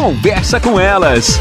Conversa 0.00 0.58
com 0.58 0.80
elas. 0.80 1.38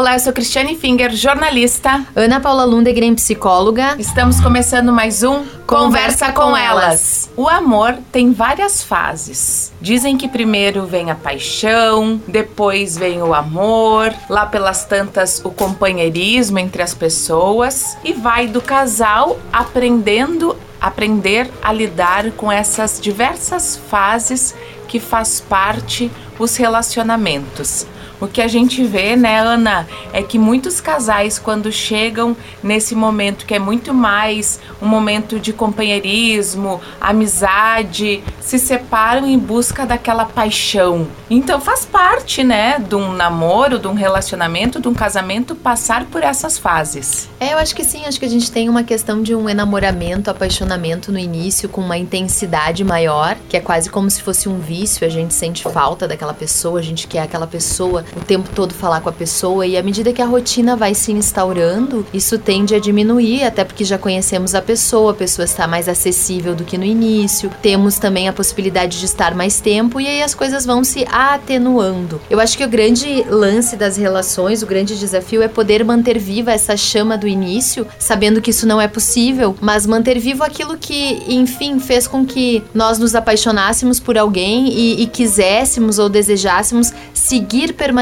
Olá, 0.00 0.14
eu 0.14 0.18
sou 0.18 0.32
Cristiane 0.32 0.78
Finger, 0.78 1.14
jornalista. 1.14 2.06
Ana 2.16 2.40
Paula 2.40 2.64
Lundegren, 2.64 3.14
psicóloga. 3.14 3.96
Estamos 3.98 4.40
começando 4.40 4.90
mais 4.90 5.22
um 5.22 5.44
Conversa 5.66 6.32
com 6.32 6.56
Elas. 6.56 7.28
O 7.36 7.46
amor 7.46 7.98
tem 8.10 8.32
várias 8.32 8.82
fases. 8.82 9.70
Dizem 9.78 10.16
que 10.16 10.26
primeiro 10.26 10.86
vem 10.86 11.10
a 11.10 11.14
paixão, 11.14 12.18
depois 12.26 12.96
vem 12.96 13.22
o 13.22 13.34
amor, 13.34 14.14
lá 14.30 14.46
pelas 14.46 14.86
tantas 14.86 15.44
o 15.44 15.50
companheirismo 15.50 16.58
entre 16.58 16.80
as 16.80 16.94
pessoas 16.94 17.94
e 18.02 18.14
vai 18.14 18.46
do 18.46 18.62
casal 18.62 19.38
aprendendo 19.52 20.56
aprender 20.80 21.50
a 21.62 21.74
lidar 21.74 22.30
com 22.30 22.50
essas 22.50 22.98
diversas 22.98 23.76
fases 23.76 24.54
que 24.88 24.98
faz 24.98 25.42
parte 25.42 26.10
os 26.38 26.56
relacionamentos. 26.56 27.86
O 28.20 28.28
que 28.28 28.42
a 28.42 28.48
gente 28.48 28.84
vê, 28.84 29.16
né, 29.16 29.40
Ana, 29.40 29.88
é 30.12 30.22
que 30.22 30.38
muitos 30.38 30.78
casais, 30.78 31.38
quando 31.38 31.72
chegam 31.72 32.36
nesse 32.62 32.94
momento 32.94 33.46
que 33.46 33.54
é 33.54 33.58
muito 33.58 33.94
mais 33.94 34.60
um 34.80 34.86
momento 34.86 35.40
de 35.40 35.54
companheirismo, 35.54 36.82
amizade, 37.00 38.22
se 38.40 38.58
separam 38.58 39.26
em 39.26 39.38
busca 39.38 39.86
daquela 39.86 40.26
paixão. 40.26 41.08
Então 41.30 41.60
faz 41.60 41.86
parte, 41.86 42.44
né, 42.44 42.78
de 42.78 42.94
um 42.94 43.12
namoro, 43.12 43.78
de 43.78 43.88
um 43.88 43.94
relacionamento, 43.94 44.80
de 44.80 44.88
um 44.88 44.94
casamento, 44.94 45.54
passar 45.54 46.04
por 46.04 46.22
essas 46.22 46.58
fases. 46.58 47.26
É, 47.40 47.54
eu 47.54 47.58
acho 47.58 47.74
que 47.74 47.84
sim, 47.84 48.04
acho 48.04 48.18
que 48.18 48.26
a 48.26 48.30
gente 48.30 48.52
tem 48.52 48.68
uma 48.68 48.82
questão 48.82 49.22
de 49.22 49.34
um 49.34 49.48
enamoramento, 49.48 50.30
apaixonamento 50.30 51.10
no 51.10 51.18
início 51.18 51.70
com 51.70 51.80
uma 51.80 51.96
intensidade 51.96 52.84
maior, 52.84 53.36
que 53.48 53.56
é 53.56 53.60
quase 53.60 53.88
como 53.88 54.10
se 54.10 54.20
fosse 54.20 54.46
um 54.46 54.58
vício, 54.58 55.06
a 55.06 55.10
gente 55.10 55.32
sente 55.32 55.62
falta 55.62 56.06
daquela 56.06 56.34
pessoa, 56.34 56.80
a 56.80 56.82
gente 56.82 57.06
quer 57.06 57.20
aquela 57.20 57.46
pessoa 57.46 58.04
o 58.16 58.20
tempo 58.20 58.48
todo 58.54 58.74
falar 58.74 59.00
com 59.00 59.08
a 59.08 59.12
pessoa 59.12 59.66
e 59.66 59.76
à 59.76 59.82
medida 59.82 60.12
que 60.12 60.22
a 60.22 60.26
rotina 60.26 60.76
vai 60.76 60.94
se 60.94 61.12
instaurando, 61.12 62.06
isso 62.12 62.38
tende 62.38 62.74
a 62.74 62.80
diminuir, 62.80 63.44
até 63.44 63.64
porque 63.64 63.84
já 63.84 63.98
conhecemos 63.98 64.54
a 64.54 64.62
pessoa, 64.62 65.12
a 65.12 65.14
pessoa 65.14 65.44
está 65.44 65.66
mais 65.66 65.88
acessível 65.88 66.54
do 66.54 66.64
que 66.64 66.76
no 66.76 66.84
início, 66.84 67.50
temos 67.62 67.98
também 67.98 68.28
a 68.28 68.32
possibilidade 68.32 68.98
de 68.98 69.04
estar 69.04 69.34
mais 69.34 69.60
tempo 69.60 70.00
e 70.00 70.06
aí 70.06 70.22
as 70.22 70.34
coisas 70.34 70.64
vão 70.64 70.82
se 70.82 71.06
atenuando. 71.10 72.20
Eu 72.28 72.40
acho 72.40 72.56
que 72.56 72.64
o 72.64 72.68
grande 72.68 73.24
lance 73.28 73.76
das 73.76 73.96
relações, 73.96 74.62
o 74.62 74.66
grande 74.66 74.98
desafio 74.98 75.42
é 75.42 75.48
poder 75.48 75.84
manter 75.84 76.18
viva 76.18 76.52
essa 76.52 76.76
chama 76.76 77.16
do 77.16 77.28
início, 77.28 77.86
sabendo 77.98 78.40
que 78.40 78.50
isso 78.50 78.66
não 78.66 78.80
é 78.80 78.88
possível, 78.88 79.54
mas 79.60 79.86
manter 79.86 80.18
vivo 80.18 80.42
aquilo 80.42 80.76
que, 80.76 81.22
enfim, 81.28 81.78
fez 81.78 82.06
com 82.06 82.24
que 82.24 82.62
nós 82.74 82.98
nos 82.98 83.14
apaixonássemos 83.14 84.00
por 84.00 84.18
alguém 84.18 84.68
e, 84.68 85.02
e 85.02 85.06
quiséssemos 85.06 85.98
ou 85.98 86.08
desejássemos 86.08 86.92
seguir 87.14 87.72
permanecendo 87.74 87.99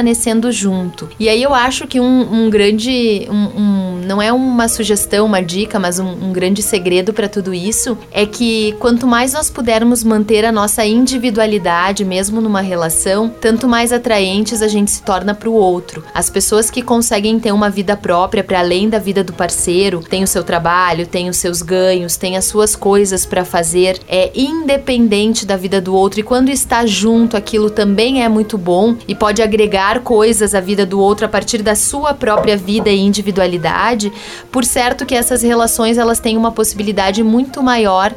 junto. 0.53 1.09
E 1.19 1.29
aí 1.29 1.43
eu 1.43 1.55
acho 1.55 1.87
que 1.87 2.01
um, 2.01 2.33
um 2.33 2.51
grande. 2.51 3.27
Um, 3.31 3.61
um, 3.61 4.01
não 4.07 4.23
é 4.23 4.33
uma 4.33 4.69
sugestão, 4.69 5.27
uma 5.27 5.43
dica, 5.43 5.79
mas 5.79 5.99
um 5.99 6.33
grande 6.33 6.63
segredo 6.63 7.13
para 7.13 7.29
tudo 7.29 7.53
isso 7.53 7.99
é 8.11 8.25
que 8.25 8.75
quanto 8.79 9.07
mais 9.07 9.35
nós 9.35 9.51
pudermos 9.51 10.03
manter 10.03 10.45
a 10.45 10.53
nossa 10.53 10.85
individualidade, 10.87 12.05
mesmo 12.05 12.41
numa 12.41 12.61
relação, 12.61 13.29
tanto 13.29 13.69
mais 13.69 13.93
atraentes 13.93 14.63
a 14.63 14.69
gente 14.69 14.91
se 14.91 15.03
torna 15.03 15.35
para 15.35 15.49
o 15.49 15.53
outro. 15.53 16.03
As 16.15 16.31
pessoas 16.31 16.71
que 16.71 16.83
conseguem 16.83 17.39
ter 17.39 17.53
uma 17.53 17.69
vida 17.69 17.97
própria 17.97 18.43
para 18.43 18.61
além 18.61 18.89
da 18.89 18.99
vida 18.99 19.23
do 19.23 19.33
parceiro, 19.33 20.01
tem 20.01 20.23
o 20.23 20.27
seu 20.27 20.43
trabalho, 20.43 21.07
tem 21.07 21.29
os 21.29 21.37
seus 21.37 21.63
ganhos, 21.63 22.17
tem 22.17 22.37
as 22.37 22.45
suas 22.45 22.75
coisas 22.75 23.27
para 23.27 23.45
fazer, 23.45 24.01
é 24.09 24.31
independente 24.35 25.45
da 25.45 25.57
vida 25.57 25.81
do 25.81 25.95
outro 25.95 26.21
e 26.21 26.23
quando 26.23 26.49
está 26.49 26.87
junto, 26.87 27.37
aquilo 27.37 27.71
também 27.71 28.23
é 28.23 28.29
muito 28.29 28.57
bom 28.57 28.97
e 29.07 29.15
pode 29.15 29.43
agregar 29.43 29.88
coisas 30.01 30.55
à 30.55 30.61
vida 30.61 30.85
do 30.85 31.01
outro 31.01 31.27
a 31.27 31.29
partir 31.29 31.63
da 31.63 31.75
sua 31.75 32.15
própria 32.15 32.57
vida 32.57 32.91
e 32.91 32.99
individualidade, 32.99 34.13
por 34.51 34.65
certo 34.65 35.07
que 35.07 35.15
essas 35.15 35.43
relações 35.43 35.99
elas 35.99 36.21
têm 36.21 36.37
uma 36.37 36.53
possibilidade 36.53 37.23
muito 37.23 37.63
maior 37.63 38.13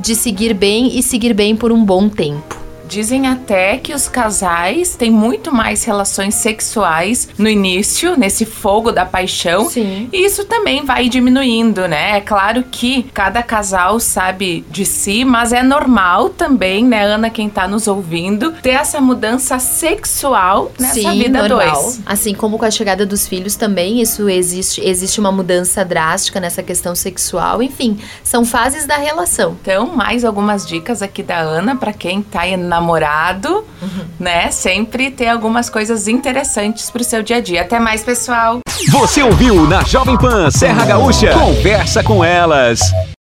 de 0.00 0.14
seguir 0.14 0.54
bem 0.54 0.98
e 0.98 1.02
seguir 1.02 1.32
bem 1.32 1.56
por 1.56 1.72
um 1.72 1.84
bom 1.84 2.08
tempo. 2.08 2.63
Dizem 2.88 3.26
até 3.26 3.76
que 3.78 3.92
os 3.92 4.08
casais 4.08 4.94
têm 4.96 5.10
muito 5.10 5.52
mais 5.52 5.84
relações 5.84 6.34
sexuais 6.34 7.28
no 7.38 7.48
início, 7.48 8.16
nesse 8.16 8.44
fogo 8.44 8.92
da 8.92 9.04
paixão. 9.04 9.68
Sim. 9.68 10.08
E 10.12 10.24
isso 10.24 10.44
também 10.44 10.84
vai 10.84 11.08
diminuindo, 11.08 11.88
né? 11.88 12.16
É 12.16 12.20
claro 12.20 12.64
que 12.70 13.04
cada 13.14 13.42
casal 13.42 13.98
sabe 13.98 14.64
de 14.70 14.84
si, 14.84 15.24
mas 15.24 15.52
é 15.52 15.62
normal 15.62 16.30
também, 16.30 16.84
né, 16.84 17.04
Ana, 17.04 17.30
quem 17.30 17.48
tá 17.48 17.66
nos 17.66 17.86
ouvindo, 17.86 18.52
ter 18.62 18.70
essa 18.70 19.00
mudança 19.00 19.58
sexual 19.58 20.72
nessa 20.78 20.94
Sim, 20.94 21.18
vida 21.18 21.48
normal. 21.48 21.82
dois. 21.82 22.00
Assim 22.06 22.34
como 22.34 22.58
com 22.58 22.64
a 22.64 22.70
chegada 22.70 23.04
dos 23.06 23.26
filhos 23.26 23.56
também, 23.56 24.00
isso 24.00 24.28
existe, 24.28 24.80
existe 24.80 25.20
uma 25.20 25.32
mudança 25.32 25.84
drástica 25.84 26.40
nessa 26.40 26.62
questão 26.62 26.94
sexual. 26.94 27.62
Enfim, 27.62 27.98
são 28.22 28.44
fases 28.44 28.86
da 28.86 28.96
relação. 28.96 29.56
Então, 29.60 29.94
mais 29.94 30.24
algumas 30.24 30.66
dicas 30.66 31.02
aqui 31.02 31.22
da 31.22 31.38
Ana 31.38 31.76
para 31.76 31.92
quem 31.92 32.22
tá 32.22 32.46
namorado, 32.74 33.64
né? 34.18 34.50
Sempre 34.50 35.10
ter 35.10 35.28
algumas 35.28 35.70
coisas 35.70 36.08
interessantes 36.08 36.90
pro 36.90 37.04
seu 37.04 37.22
dia 37.22 37.36
a 37.36 37.40
dia. 37.40 37.62
Até 37.62 37.78
mais, 37.78 38.02
pessoal. 38.02 38.58
Você 38.90 39.22
ouviu 39.22 39.66
na 39.68 39.82
Jovem 39.84 40.18
Pan 40.18 40.50
Serra 40.50 40.84
Gaúcha? 40.84 41.32
Conversa 41.32 42.02
com 42.02 42.24
elas. 42.24 42.80